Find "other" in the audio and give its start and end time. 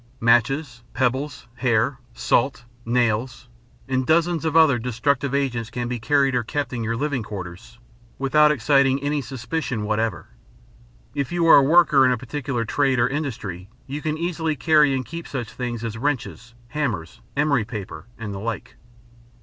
4.57-4.79